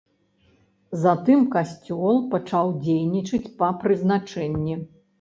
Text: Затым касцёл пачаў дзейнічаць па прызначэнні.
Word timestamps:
Затым 1.03 1.43
касцёл 1.57 2.15
пачаў 2.33 2.75
дзейнічаць 2.83 3.45
па 3.63 3.73
прызначэнні. 3.85 4.85